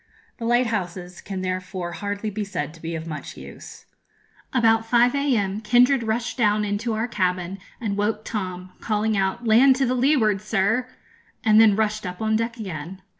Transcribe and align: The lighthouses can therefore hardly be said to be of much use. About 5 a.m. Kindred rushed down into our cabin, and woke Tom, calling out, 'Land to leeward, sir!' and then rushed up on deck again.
The 0.39 0.45
lighthouses 0.45 1.21
can 1.21 1.43
therefore 1.43 1.91
hardly 1.91 2.31
be 2.31 2.43
said 2.43 2.73
to 2.73 2.81
be 2.81 2.95
of 2.95 3.05
much 3.05 3.37
use. 3.37 3.85
About 4.51 4.83
5 4.83 5.13
a.m. 5.13 5.61
Kindred 5.61 6.01
rushed 6.01 6.39
down 6.39 6.65
into 6.65 6.95
our 6.95 7.07
cabin, 7.07 7.59
and 7.79 7.95
woke 7.95 8.25
Tom, 8.25 8.73
calling 8.81 9.15
out, 9.15 9.45
'Land 9.45 9.75
to 9.75 9.93
leeward, 9.93 10.41
sir!' 10.41 10.87
and 11.43 11.61
then 11.61 11.75
rushed 11.75 12.07
up 12.07 12.19
on 12.19 12.35
deck 12.35 12.57
again. 12.57 13.03